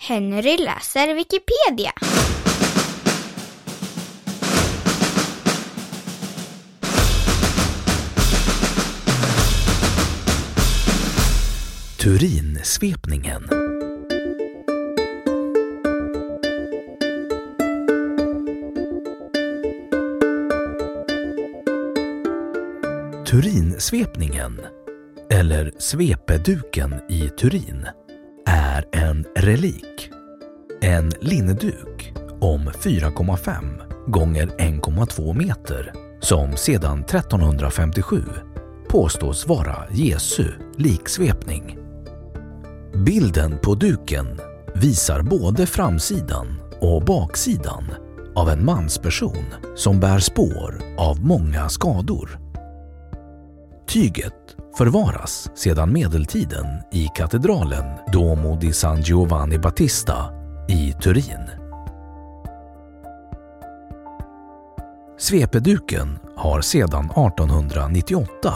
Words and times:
Henry 0.00 0.56
läser 0.56 1.14
Wikipedia. 1.14 1.92
Turinsvepningen 11.98 13.48
Turinsvepningen, 23.26 24.60
eller 25.30 25.72
svepeduken 25.78 26.94
i 27.08 27.28
Turin, 27.28 27.86
är 28.46 28.84
en 28.92 29.26
relik. 29.36 30.10
En 30.80 31.12
linneduk 31.20 32.12
om 32.40 32.60
4,5 32.60 34.10
gånger 34.10 34.46
1,2 34.46 35.34
meter 35.34 35.92
som 36.20 36.56
sedan 36.56 37.00
1357 37.00 38.22
påstås 38.88 39.46
vara 39.46 39.76
Jesu 39.90 40.44
liksvepning. 40.76 41.78
Bilden 43.06 43.58
på 43.58 43.74
duken 43.74 44.40
visar 44.74 45.22
både 45.22 45.66
framsidan 45.66 46.60
och 46.80 47.04
baksidan 47.04 47.84
av 48.34 48.48
en 48.48 48.64
mansperson 48.64 49.44
som 49.76 50.00
bär 50.00 50.18
spår 50.18 50.80
av 50.98 51.20
många 51.26 51.68
skador. 51.68 52.38
Tyget 53.88 54.56
förvaras 54.78 55.50
sedan 55.54 55.92
medeltiden 55.92 56.66
i 56.92 57.08
katedralen 57.14 57.84
Domo 58.12 58.56
di 58.56 58.72
San 58.72 59.00
Giovanni 59.00 59.58
Battista 59.58 60.14
i 60.68 60.92
Turin. 60.92 61.50
Svepeduken 65.18 66.18
har 66.36 66.60
sedan 66.60 67.04
1898 67.04 68.54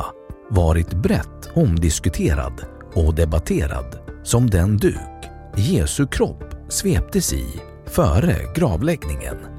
varit 0.50 0.93
brett 0.94 1.50
omdiskuterad 1.55 2.65
och 2.94 3.15
debatterad 3.15 3.99
som 4.22 4.50
den 4.50 4.77
duk 4.77 5.31
Jesu 5.56 6.06
kropp 6.06 6.55
sveptes 6.69 7.32
i 7.32 7.47
före 7.87 8.37
gravläggningen. 8.55 9.52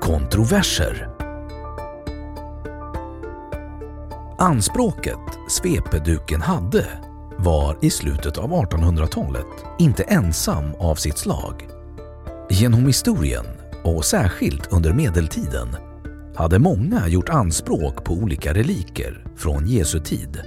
Kontroverser 0.00 1.08
Anspråket 4.38 5.38
svepeduken 5.48 6.40
hade 6.40 6.86
var 7.38 7.78
i 7.80 7.90
slutet 7.90 8.38
av 8.38 8.50
1800-talet 8.50 9.46
inte 9.78 10.02
ensam 10.02 10.74
av 10.74 10.94
sitt 10.94 11.18
slag. 11.18 11.68
Genom 12.50 12.86
historien, 12.86 13.44
och 13.84 14.04
särskilt 14.04 14.72
under 14.72 14.92
medeltiden, 14.92 15.76
hade 16.36 16.58
många 16.58 17.08
gjort 17.08 17.28
anspråk 17.28 18.04
på 18.04 18.12
olika 18.12 18.54
reliker 18.54 19.24
från 19.36 19.66
Jesu 19.66 20.00
tid, 20.00 20.40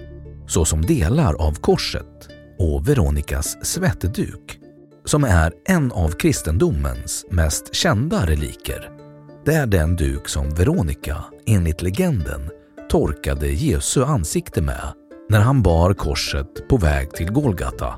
såsom 0.48 0.82
delar 0.82 1.34
av 1.34 1.54
korset 1.54 2.30
och 2.60 2.90
Veronikas 2.90 3.66
svettduk, 3.66 4.60
som 5.06 5.24
är 5.24 5.54
en 5.66 5.92
av 5.92 6.10
kristendomens 6.10 7.26
mest 7.30 7.76
kända 7.76 8.26
reliker. 8.26 9.03
Det 9.46 9.54
är 9.54 9.68
den 9.68 9.96
duk 9.96 10.30
som 10.30 10.50
Veronica 10.50 11.24
enligt 11.46 11.82
legenden, 11.82 12.50
torkade 12.90 13.48
Jesu 13.48 14.04
ansikte 14.04 14.62
med 14.62 14.94
när 15.30 15.40
han 15.40 15.62
bar 15.62 15.94
korset 15.94 16.68
på 16.70 16.78
väg 16.78 17.12
till 17.12 17.32
Golgata. 17.32 17.94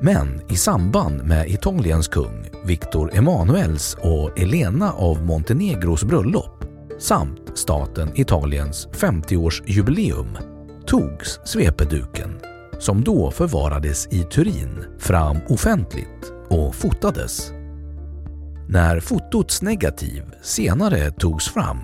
Men 0.00 0.42
i 0.48 0.56
samband 0.56 1.24
med 1.24 1.48
Italiens 1.48 2.08
kung 2.08 2.50
Victor 2.64 3.14
Emanuels 3.14 3.96
och 4.00 4.38
Elena 4.38 4.92
av 4.92 5.24
Montenegros 5.24 6.04
bröllop 6.04 6.64
samt 6.98 7.40
staten 7.54 8.10
Italiens 8.14 8.88
50-årsjubileum 8.92 10.38
togs 10.86 11.40
svepeduken, 11.44 12.40
som 12.78 13.04
då 13.04 13.30
förvarades 13.30 14.06
i 14.06 14.22
Turin, 14.22 14.84
fram 14.98 15.36
offentligt 15.48 16.32
och 16.48 16.74
fotades. 16.74 17.52
När 18.68 19.00
fotots 19.00 19.62
negativ 19.62 20.22
senare 20.42 21.10
togs 21.10 21.48
fram 21.48 21.80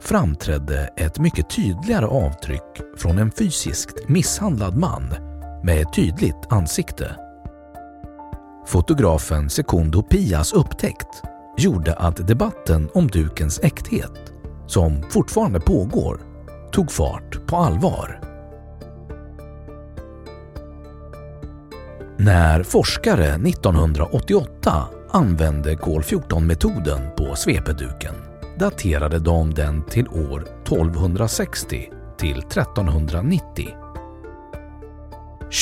framträdde 0.00 0.90
ett 0.96 1.18
mycket 1.18 1.50
tydligare 1.50 2.06
avtryck 2.06 2.80
från 2.96 3.18
en 3.18 3.30
fysiskt 3.30 4.08
misshandlad 4.08 4.76
man 4.76 5.14
med 5.64 5.82
ett 5.82 5.92
tydligt 5.92 6.46
ansikte. 6.48 7.16
Fotografen 8.66 9.50
Secundo 9.50 10.02
Pias 10.02 10.52
upptäckt 10.52 11.22
gjorde 11.58 11.94
att 11.94 12.26
debatten 12.28 12.90
om 12.94 13.08
dukens 13.08 13.60
äkthet, 13.62 14.32
som 14.66 15.02
fortfarande 15.10 15.60
pågår, 15.60 16.20
tog 16.72 16.92
fart 16.92 17.46
på 17.46 17.56
allvar. 17.56 18.20
När 22.16 22.62
forskare 22.62 23.26
1988 23.26 24.88
använde 25.12 25.76
kol-14-metoden 25.76 27.00
på 27.16 27.36
svepeduken 27.36 28.14
daterade 28.58 29.18
de 29.18 29.54
den 29.54 29.82
till 29.82 30.08
år 30.08 30.40
1260 30.62 31.88
till 32.18 32.38
1390. 32.38 33.68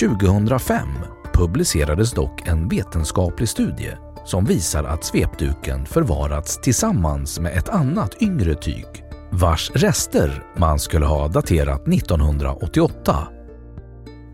2005 0.00 0.88
publicerades 1.32 2.12
dock 2.12 2.48
en 2.48 2.68
vetenskaplig 2.68 3.48
studie 3.48 3.96
som 4.24 4.44
visar 4.44 4.84
att 4.84 5.04
svepduken 5.04 5.86
förvarats 5.86 6.60
tillsammans 6.60 7.40
med 7.40 7.58
ett 7.58 7.68
annat 7.68 8.22
yngre 8.22 8.54
tyg 8.54 8.86
vars 9.30 9.70
rester 9.70 10.42
man 10.56 10.78
skulle 10.78 11.06
ha 11.06 11.28
daterat 11.28 11.88
1988. 11.88 13.37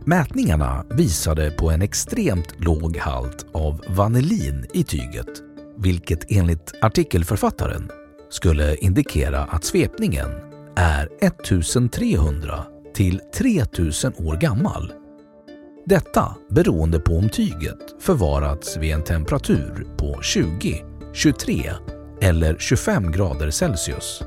Mätningarna 0.07 0.85
visade 0.91 1.51
på 1.51 1.71
en 1.71 1.83
extremt 1.83 2.55
låg 2.59 2.97
halt 2.97 3.47
av 3.53 3.81
vanillin 3.89 4.67
i 4.75 4.85
tyget, 4.85 5.29
vilket 5.77 6.31
enligt 6.31 6.73
artikelförfattaren 6.81 7.91
skulle 8.31 8.77
indikera 8.77 9.41
att 9.41 9.65
svepningen 9.65 10.29
är 10.77 11.09
1300 11.21 12.65
till 12.95 13.21
3000 13.35 14.13
år 14.17 14.37
gammal. 14.37 14.93
Detta 15.87 16.37
beroende 16.51 17.01
på 17.01 17.17
om 17.17 17.29
tyget 17.29 17.81
förvarats 18.01 18.77
vid 18.77 18.95
en 18.95 19.05
temperatur 19.05 19.87
på 19.97 20.23
20, 20.23 20.85
23 21.13 21.73
eller 22.21 22.57
25 22.59 23.13
grader 23.13 23.51
Celsius. 23.51 24.23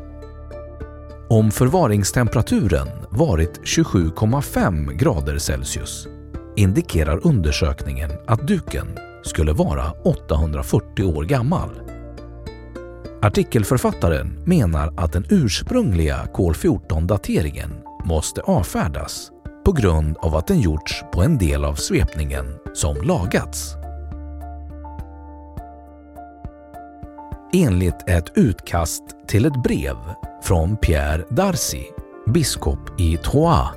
Om 1.29 1.51
förvaringstemperaturen 1.51 2.87
varit 3.09 3.61
27,5 3.61 4.93
grader 4.93 5.37
Celsius 5.37 6.07
indikerar 6.55 7.27
undersökningen 7.27 8.11
att 8.27 8.47
duken 8.47 8.87
skulle 9.23 9.53
vara 9.53 9.91
840 9.91 11.03
år 11.03 11.23
gammal. 11.23 11.69
Artikelförfattaren 13.21 14.43
menar 14.45 14.93
att 14.97 15.13
den 15.13 15.25
ursprungliga 15.29 16.27
kol-14-dateringen 16.33 17.71
måste 18.05 18.41
avfärdas 18.41 19.31
på 19.65 19.71
grund 19.71 20.17
av 20.17 20.35
att 20.35 20.47
den 20.47 20.61
gjorts 20.61 21.03
på 21.13 21.21
en 21.21 21.37
del 21.37 21.65
av 21.65 21.75
svepningen 21.75 22.45
som 22.73 23.01
lagats. 23.01 23.75
Enligt 27.53 28.09
ett 28.09 28.31
utkast 28.35 29.03
till 29.27 29.45
ett 29.45 29.63
brev 29.63 29.95
från 30.43 30.77
Pierre 30.77 31.25
Darcy, 31.29 31.83
biskop 32.25 32.99
i 32.99 33.17
Troyes, 33.17 33.67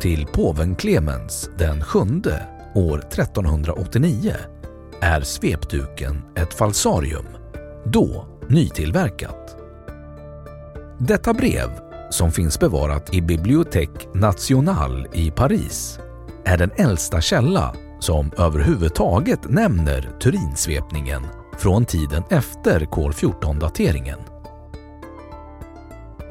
till 0.00 0.26
påven 0.26 0.76
Clemens 0.76 1.50
den 1.58 1.84
sjunde 1.84 2.46
år 2.74 2.98
1389 2.98 4.34
är 5.00 5.20
svepduken 5.20 6.22
ett 6.36 6.54
falsarium, 6.54 7.26
då 7.84 8.26
nytillverkat. 8.48 9.56
Detta 10.98 11.34
brev, 11.34 11.70
som 12.10 12.32
finns 12.32 12.58
bevarat 12.58 13.14
i 13.14 13.20
Bibliothèque 13.20 14.08
Nationale 14.14 15.08
i 15.12 15.30
Paris, 15.30 15.98
är 16.44 16.58
den 16.58 16.70
äldsta 16.76 17.20
källa 17.20 17.74
som 18.00 18.30
överhuvudtaget 18.38 19.50
nämner 19.50 20.10
Turinsvepningen 20.20 21.22
från 21.60 21.84
tiden 21.84 22.22
efter 22.30 22.84
kol 22.84 23.12
14-dateringen. 23.12 24.18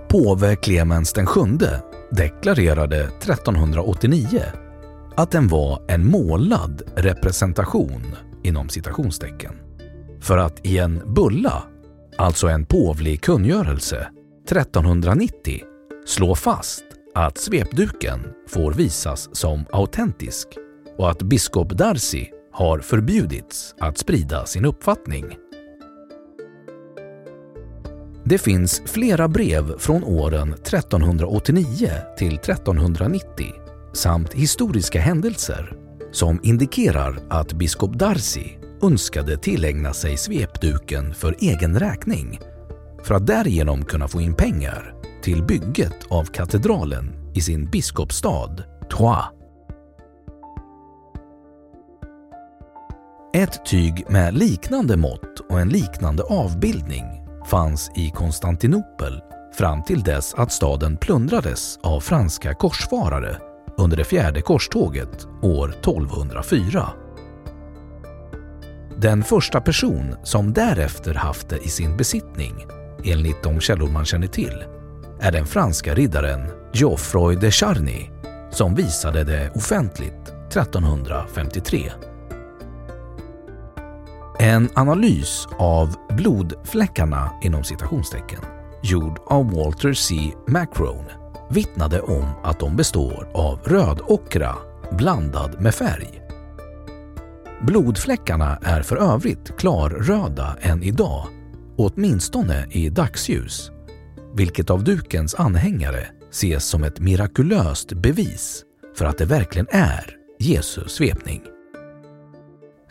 Påve 0.07 0.55
Clemens 0.55 1.13
VII 1.17 1.67
deklarerade 2.11 3.03
1389 3.03 4.43
att 5.15 5.31
den 5.31 5.47
var 5.47 5.81
en 5.87 6.11
målad 6.11 6.81
representation 6.95 8.15
inom 8.43 8.69
citationstecken. 8.69 9.53
För 10.19 10.37
att 10.37 10.65
i 10.65 10.77
en 10.77 11.13
bulla, 11.13 11.63
alltså 12.17 12.47
en 12.47 12.65
påvlig 12.65 13.21
kungörelse, 13.21 14.07
1390 14.45 15.61
slå 16.05 16.35
fast 16.35 16.83
att 17.15 17.37
svepduken 17.37 18.19
får 18.47 18.73
visas 18.73 19.29
som 19.35 19.65
autentisk 19.71 20.47
och 20.97 21.11
att 21.11 21.21
biskop 21.21 21.69
Darcy 21.69 22.27
har 22.53 22.79
förbjudits 22.79 23.75
att 23.79 23.97
sprida 23.97 24.45
sin 24.45 24.65
uppfattning. 24.65 25.37
Det 28.25 28.37
finns 28.37 28.81
flera 28.85 29.27
brev 29.27 29.77
från 29.77 30.03
åren 30.03 30.53
1389 30.53 31.89
till 32.17 32.35
1390 32.35 33.45
samt 33.93 34.33
historiska 34.33 34.99
händelser 34.99 35.77
som 36.11 36.39
indikerar 36.43 37.19
att 37.29 37.53
biskop 37.53 37.93
Darcy 37.93 38.49
önskade 38.83 39.37
tillägna 39.37 39.93
sig 39.93 40.17
svepduken 40.17 41.13
för 41.13 41.35
egen 41.39 41.79
räkning 41.79 42.39
för 43.03 43.15
att 43.15 43.27
därigenom 43.27 43.85
kunna 43.85 44.07
få 44.07 44.21
in 44.21 44.35
pengar 44.35 44.93
till 45.23 45.43
bygget 45.43 45.97
av 46.09 46.25
katedralen 46.25 47.31
i 47.35 47.41
sin 47.41 47.65
biskopsstad 47.65 48.55
Troyes. 48.91 49.42
Ett 53.43 53.65
tyg 53.65 54.05
med 54.09 54.33
liknande 54.33 54.97
mått 54.97 55.39
och 55.49 55.59
en 55.59 55.69
liknande 55.69 56.23
avbildning 56.23 57.05
fanns 57.45 57.91
i 57.95 58.09
Konstantinopel 58.09 59.21
fram 59.57 59.83
till 59.83 60.03
dess 60.03 60.33
att 60.33 60.51
staden 60.51 60.97
plundrades 60.97 61.79
av 61.81 61.99
franska 61.99 62.53
korsfarare 62.53 63.37
under 63.77 63.97
det 63.97 64.03
fjärde 64.03 64.41
korståget 64.41 65.27
år 65.41 65.69
1204. 65.69 66.89
Den 68.97 69.23
första 69.23 69.61
person 69.61 70.15
som 70.23 70.53
därefter 70.53 71.13
haft 71.13 71.49
det 71.49 71.57
i 71.57 71.69
sin 71.69 71.97
besittning, 71.97 72.65
enligt 73.03 73.43
de 73.43 73.59
källor 73.59 73.89
man 73.89 74.05
känner 74.05 74.27
till, 74.27 74.63
är 75.19 75.31
den 75.31 75.45
franska 75.45 75.93
riddaren 75.93 76.47
Geoffroy 76.73 77.35
de 77.35 77.51
Charny 77.51 78.09
som 78.51 78.75
visade 78.75 79.23
det 79.23 79.51
offentligt 79.55 80.33
1353. 80.49 81.91
En 84.43 84.69
analys 84.75 85.47
av 85.57 85.95
blodfläckarna 86.17 87.31
inom 87.41 87.63
citationstecken 87.63 88.39
gjord 88.83 89.19
av 89.25 89.51
Walter 89.53 89.93
C. 89.93 90.15
Macrone 90.47 91.11
vittnade 91.49 92.01
om 92.01 92.25
att 92.43 92.59
de 92.59 92.75
består 92.75 93.29
av 93.33 93.59
rödockra 93.63 94.55
blandad 94.91 95.61
med 95.61 95.75
färg. 95.75 96.21
Blodfläckarna 97.61 98.59
är 98.63 98.81
för 98.81 98.95
övrigt 98.95 99.57
klarröda 99.57 100.57
än 100.61 100.83
idag, 100.83 101.27
åtminstone 101.77 102.67
i 102.71 102.89
dagsljus, 102.89 103.71
vilket 104.35 104.69
av 104.69 104.83
dukens 104.83 105.35
anhängare 105.35 106.07
ses 106.31 106.65
som 106.65 106.83
ett 106.83 106.99
mirakulöst 106.99 107.93
bevis 107.93 108.63
för 108.97 109.05
att 109.05 109.17
det 109.17 109.25
verkligen 109.25 109.67
är 109.71 110.15
Jesu 110.39 110.81
svepning. 110.87 111.41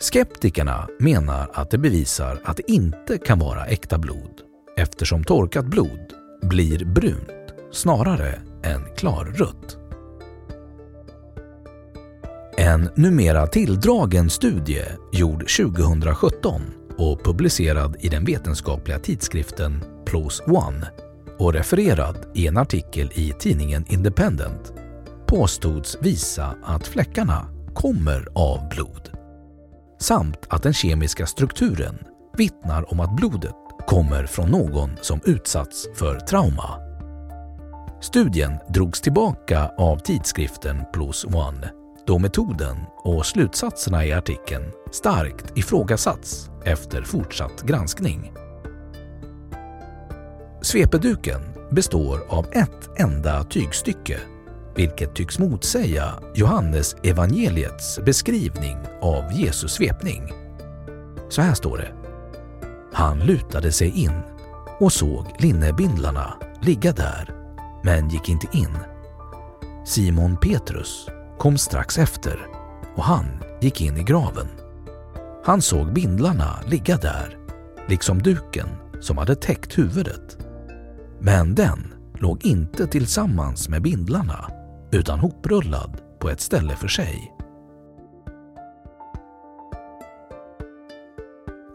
Skeptikerna 0.03 0.87
menar 0.99 1.49
att 1.53 1.71
det 1.71 1.77
bevisar 1.77 2.41
att 2.43 2.57
det 2.57 2.71
inte 2.71 3.17
kan 3.17 3.39
vara 3.39 3.65
äkta 3.65 3.97
blod 3.97 4.41
eftersom 4.77 5.23
torkat 5.23 5.65
blod 5.65 6.13
blir 6.41 6.85
brunt 6.85 7.53
snarare 7.71 8.41
än 8.63 8.81
klarrött. 8.97 9.77
En 12.57 12.89
numera 12.95 13.47
tilldragen 13.47 14.29
studie 14.29 14.85
gjord 15.11 15.39
2017 15.39 16.61
och 16.97 17.23
publicerad 17.23 17.95
i 17.99 18.09
den 18.09 18.25
vetenskapliga 18.25 18.99
tidskriften 18.99 19.83
PLOS 20.05 20.41
ONE 20.47 20.87
och 21.37 21.53
refererad 21.53 22.17
i 22.33 22.47
en 22.47 22.57
artikel 22.57 23.11
i 23.13 23.33
tidningen 23.39 23.85
Independent 23.89 24.73
påstods 25.27 25.97
visa 26.01 26.55
att 26.63 26.87
fläckarna 26.87 27.45
kommer 27.73 28.27
av 28.33 28.69
blod 28.69 29.12
samt 29.99 30.47
att 30.49 30.63
den 30.63 30.73
kemiska 30.73 31.25
strukturen 31.25 31.99
vittnar 32.37 32.91
om 32.91 32.99
att 32.99 33.15
blodet 33.15 33.55
kommer 33.87 34.25
från 34.25 34.49
någon 34.49 34.97
som 35.01 35.19
utsatts 35.25 35.87
för 35.95 36.19
trauma. 36.19 36.79
Studien 38.01 38.57
drogs 38.69 39.01
tillbaka 39.01 39.71
av 39.77 39.97
tidskriften 39.97 40.83
Plus 40.93 41.25
One 41.25 41.71
då 42.05 42.19
metoden 42.19 42.77
och 42.97 43.25
slutsatserna 43.25 44.05
i 44.05 44.13
artikeln 44.13 44.71
starkt 44.91 45.57
ifrågasatts 45.57 46.49
efter 46.65 47.01
fortsatt 47.01 47.61
granskning. 47.61 48.33
Svepeduken 50.61 51.41
består 51.71 52.25
av 52.29 52.45
ett 52.51 52.99
enda 52.99 53.43
tygstycke 53.43 54.19
vilket 54.75 55.15
tycks 55.15 55.39
motsäga 55.39 56.13
Johannes 56.35 56.95
evangeliets 57.03 57.99
beskrivning 58.05 58.77
av 59.01 59.31
Jesus 59.33 59.71
svepning. 59.71 60.31
Så 61.29 61.41
här 61.41 61.53
står 61.53 61.77
det. 61.77 61.91
Han 62.93 63.19
lutade 63.19 63.71
sig 63.71 64.03
in 64.03 64.21
och 64.79 64.93
såg 64.93 65.25
linnebindlarna 65.39 66.33
ligga 66.61 66.91
där, 66.91 67.35
men 67.83 68.09
gick 68.09 68.29
inte 68.29 68.47
in. 68.57 68.77
Simon 69.85 70.37
Petrus 70.37 71.07
kom 71.37 71.57
strax 71.57 71.97
efter 71.97 72.47
och 72.95 73.03
han 73.03 73.25
gick 73.61 73.81
in 73.81 73.97
i 73.97 74.03
graven. 74.03 74.47
Han 75.45 75.61
såg 75.61 75.93
bindlarna 75.93 76.59
ligga 76.67 76.97
där, 76.97 77.37
liksom 77.87 78.21
duken 78.21 78.67
som 79.01 79.17
hade 79.17 79.35
täckt 79.35 79.77
huvudet. 79.77 80.37
Men 81.19 81.55
den 81.55 81.93
låg 82.19 82.45
inte 82.45 82.87
tillsammans 82.87 83.69
med 83.69 83.81
bindlarna 83.81 84.62
utan 84.93 85.19
hoprullad 85.19 86.01
på 86.19 86.29
ett 86.29 86.41
ställe 86.41 86.75
för 86.75 86.87
sig. 86.87 87.33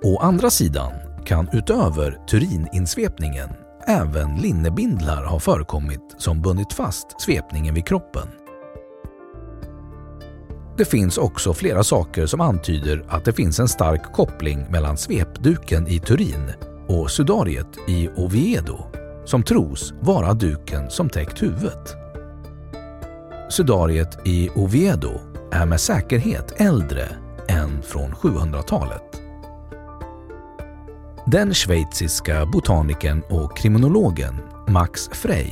Å 0.04 0.18
andra 0.18 0.50
sidan 0.50 0.92
kan 1.24 1.48
utöver 1.52 2.18
Turininsvepningen 2.30 3.48
även 3.86 4.36
linnebindlar 4.36 5.24
ha 5.24 5.40
förekommit 5.40 6.14
som 6.18 6.42
bundit 6.42 6.72
fast 6.72 7.20
svepningen 7.20 7.74
vid 7.74 7.86
kroppen. 7.86 8.28
Det 10.76 10.84
finns 10.84 11.18
också 11.18 11.54
flera 11.54 11.84
saker 11.84 12.26
som 12.26 12.40
antyder 12.40 13.04
att 13.08 13.24
det 13.24 13.32
finns 13.32 13.60
en 13.60 13.68
stark 13.68 14.12
koppling 14.12 14.66
mellan 14.70 14.96
svepduken 14.96 15.88
i 15.88 16.00
Turin 16.00 16.52
och 16.88 17.10
sudariet 17.10 17.88
i 17.88 18.08
Oviedo 18.16 18.78
som 19.24 19.42
tros 19.42 19.94
vara 20.00 20.34
duken 20.34 20.90
som 20.90 21.10
täckt 21.10 21.42
huvudet. 21.42 22.07
Sudariet 23.50 24.26
i 24.26 24.50
Oviedo 24.54 25.20
är 25.52 25.66
med 25.66 25.80
säkerhet 25.80 26.60
äldre 26.60 27.08
än 27.48 27.82
från 27.82 28.12
700-talet. 28.12 29.22
Den 31.26 31.54
schweiziska 31.54 32.46
botanikern 32.46 33.22
och 33.28 33.56
kriminologen 33.56 34.34
Max 34.68 35.08
Frey 35.12 35.50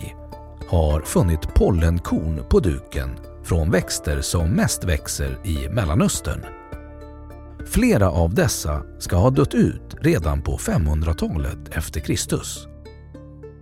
har 0.68 1.00
funnit 1.00 1.54
pollenkorn 1.54 2.44
på 2.50 2.60
duken 2.60 3.16
från 3.44 3.70
växter 3.70 4.20
som 4.20 4.50
mest 4.50 4.84
växer 4.84 5.38
i 5.44 5.68
Mellanöstern. 5.68 6.44
Flera 7.66 8.10
av 8.10 8.34
dessa 8.34 8.82
ska 8.98 9.16
ha 9.16 9.30
dött 9.30 9.54
ut 9.54 9.96
redan 10.00 10.42
på 10.42 10.56
500-talet 10.56 11.76
efter 11.76 12.00
Kristus. 12.00 12.66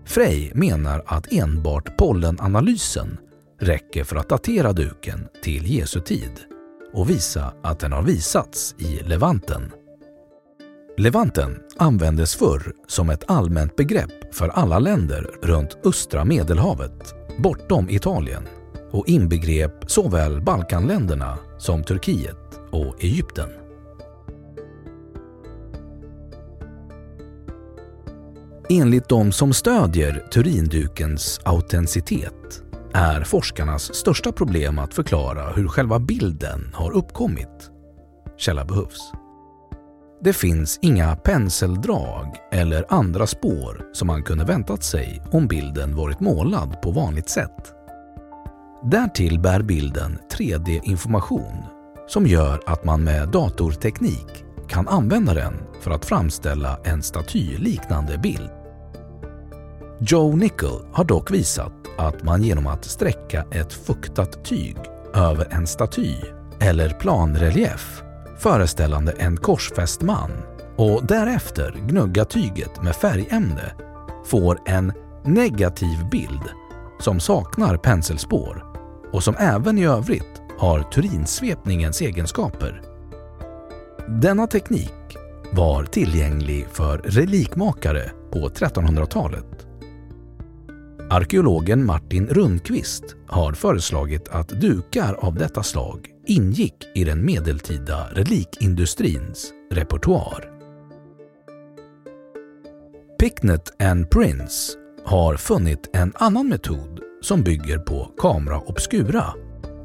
Frey 0.05 0.53
menar 0.55 1.03
att 1.07 1.33
enbart 1.33 1.97
pollenanalysen 1.97 3.19
räcker 3.59 4.05
för 4.05 4.17
att 4.17 4.29
datera 4.29 4.73
duken 4.73 5.29
till 5.43 5.67
Jesu 5.67 6.01
tid 6.01 6.41
och 6.93 7.11
visa 7.11 7.55
att 7.63 7.81
den 7.81 7.93
har 7.93 8.03
visats 8.03 8.75
i 8.79 9.01
Levanten. 9.03 9.73
Levanten 10.97 11.61
användes 11.77 12.35
förr 12.37 12.73
som 12.87 13.11
ett 13.11 13.31
allmänt 13.31 13.77
begrepp 13.77 14.35
för 14.35 14.49
alla 14.49 14.79
länder 14.79 15.31
runt 15.43 15.79
östra 15.85 16.25
Medelhavet, 16.25 17.15
bortom 17.39 17.91
Italien 17.91 18.43
och 18.91 19.09
inbegrep 19.09 19.91
såväl 19.91 20.41
Balkanländerna 20.41 21.39
som 21.59 21.85
Turkiet 21.85 22.61
och 22.71 23.05
Egypten. 23.05 23.49
Enligt 28.69 29.09
de 29.09 29.33
som 29.33 29.53
stödjer 29.53 30.27
Turindukens 30.33 31.41
autenticitet 31.45 32.64
är 32.95 33.21
forskarnas 33.25 33.95
största 33.95 34.33
problem 34.33 34.79
att 34.79 34.95
förklara 34.95 35.53
hur 35.53 35.69
själva 35.69 35.99
bilden 35.99 36.71
har 36.75 36.91
uppkommit. 36.91 37.71
Källa 38.37 38.65
behövs. 38.65 39.13
Det 40.25 40.33
finns 40.33 40.79
inga 40.83 41.17
penseldrag 41.17 42.37
eller 42.53 42.85
andra 42.89 43.27
spår 43.27 43.85
som 43.93 44.07
man 44.07 44.23
kunde 44.23 44.45
väntat 44.45 44.83
sig 44.83 45.23
om 45.33 45.47
bilden 45.47 45.97
varit 45.97 46.21
målad 46.21 46.83
på 46.83 46.91
vanligt 46.91 47.29
sätt. 47.29 47.73
Därtill 48.83 49.41
bär 49.41 49.63
bilden 49.63 50.19
3D-information 50.33 51.65
som 52.07 52.27
gör 52.27 52.63
att 52.67 52.85
man 52.85 53.05
med 53.05 53.29
datorteknik 53.29 54.45
kan 54.69 54.89
använda 54.89 55.35
den 55.35 55.55
för 55.81 55.91
att 55.91 56.05
framställa 56.05 56.79
en 56.85 57.03
statyliknande 57.03 58.19
bild. 58.19 58.51
Joe 60.07 60.37
Nickel 60.37 60.87
har 60.93 61.05
dock 61.05 61.31
visat 61.31 61.73
att 61.99 62.23
man 62.23 62.43
genom 62.43 62.67
att 62.67 62.85
sträcka 62.85 63.45
ett 63.51 63.73
fuktat 63.73 64.45
tyg 64.45 64.77
över 65.15 65.49
en 65.51 65.67
staty 65.67 66.15
eller 66.61 66.89
planrelief 66.89 68.03
föreställande 68.39 69.13
en 69.13 69.37
korsfäst 69.37 70.03
man 70.03 70.31
och 70.77 71.07
därefter 71.07 71.75
gnugga 71.89 72.25
tyget 72.25 72.83
med 72.83 72.97
färgämne 72.97 73.75
får 74.25 74.59
en 74.67 74.93
negativ 75.25 76.09
bild 76.11 76.45
som 77.01 77.21
saknar 77.21 77.77
penselspår 77.77 78.65
och 79.13 79.23
som 79.23 79.35
även 79.39 79.79
i 79.79 79.87
övrigt 79.87 80.43
har 80.59 80.83
Turinsvepningens 80.83 82.01
egenskaper. 82.01 82.83
Denna 84.09 84.47
teknik 84.47 85.17
var 85.53 85.85
tillgänglig 85.85 86.67
för 86.73 86.99
relikmakare 86.99 88.11
på 88.33 88.49
1300-talet. 88.49 89.67
Arkeologen 91.11 91.87
Martin 91.87 92.27
Rundqvist 92.27 93.05
har 93.29 93.53
föreslagit 93.53 94.29
att 94.29 94.49
dukar 94.49 95.15
av 95.15 95.35
detta 95.35 95.63
slag 95.63 96.09
ingick 96.27 96.75
i 96.95 97.05
den 97.05 97.25
medeltida 97.25 98.09
relikindustrins 98.13 99.53
repertoar. 99.71 100.51
Picknett 103.21 103.83
and 103.83 104.11
Prince 104.11 104.73
har 105.05 105.37
funnit 105.37 105.91
en 105.93 106.13
annan 106.15 106.49
metod 106.49 107.01
som 107.23 107.43
bygger 107.43 107.79
på 107.79 108.11
kamera 108.19 108.59
obscura 108.59 109.25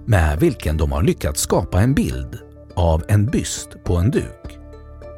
med 0.06 0.40
vilken 0.40 0.78
de 0.78 0.92
har 0.92 1.04
lyckats 1.04 1.42
skapa 1.42 1.82
en 1.82 1.94
bild 1.94 2.40
av 2.76 3.04
en 3.08 3.26
byst 3.26 3.70
på 3.86 3.96
en 3.96 4.12
duk. 4.12 4.60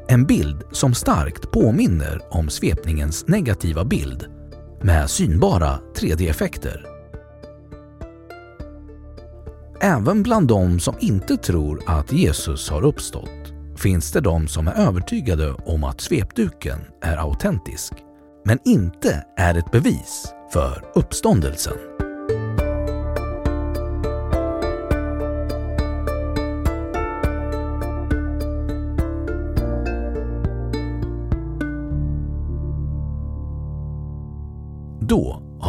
En 0.08 0.24
bild 0.24 0.62
som 0.72 0.94
starkt 0.94 1.50
påminner 1.50 2.20
om 2.30 2.48
svepningens 2.48 3.28
negativa 3.28 3.84
bild 3.84 4.26
med 4.84 5.10
synbara 5.10 5.78
3D-effekter. 5.96 6.86
Även 9.80 10.22
bland 10.22 10.48
de 10.48 10.80
som 10.80 10.94
inte 11.00 11.36
tror 11.36 11.82
att 11.86 12.12
Jesus 12.12 12.70
har 12.70 12.84
uppstått 12.84 13.52
finns 13.76 14.12
det 14.12 14.20
de 14.20 14.48
som 14.48 14.68
är 14.68 14.72
övertygade 14.72 15.52
om 15.52 15.84
att 15.84 16.00
svepduken 16.00 16.78
är 17.02 17.16
autentisk, 17.16 17.92
men 18.44 18.58
inte 18.64 19.24
är 19.36 19.54
ett 19.54 19.70
bevis 19.70 20.24
för 20.52 20.84
uppståndelsen. 20.94 21.91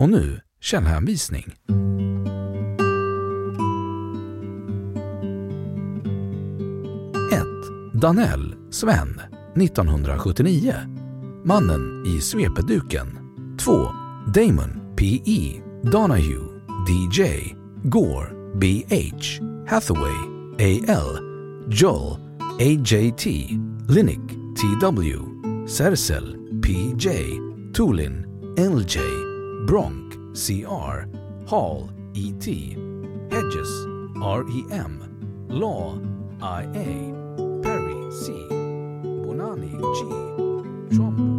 Och 0.00 0.08
nu 0.10 0.40
källhänvisning. 0.60 1.54
Danell, 8.00 8.54
Sven, 8.70 9.20
1979. 9.56 10.74
Mannen 11.44 12.06
i 12.06 12.20
svepeduken. 12.20 13.06
2. 13.58 13.72
Damon, 14.34 14.80
P.E. 14.96 15.60
Donahue, 15.82 16.60
DJ, 16.86 17.22
Gore, 17.82 18.30
BH, 18.54 19.40
Hathaway, 19.68 20.16
AL, 20.58 21.18
Joel, 21.68 22.16
AJT, 22.60 23.26
Linick, 23.88 24.30
TW, 24.56 25.18
Sersel, 25.68 26.36
PJ, 26.62 27.08
Tulin, 27.74 28.24
LJ, 28.56 28.98
Bronk, 29.66 30.14
CR, 30.34 31.06
Hall, 31.46 31.90
ET, 32.14 32.44
Hedges, 32.44 33.86
REM, 34.16 35.46
Law, 35.48 35.98
IA, 36.42 37.14
Perry, 37.62 38.10
C, 38.10 38.32
Bonani, 38.50 39.70
G, 39.96 40.96
Trump, 40.96 41.29